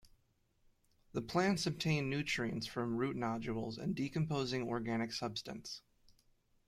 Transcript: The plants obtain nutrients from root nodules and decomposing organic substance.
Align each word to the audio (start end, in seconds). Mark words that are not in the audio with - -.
The 1.13 1.21
plants 1.21 1.67
obtain 1.67 2.09
nutrients 2.09 2.65
from 2.65 2.97
root 2.97 3.15
nodules 3.15 3.77
and 3.77 3.93
decomposing 3.93 4.67
organic 4.67 5.13
substance. 5.13 5.83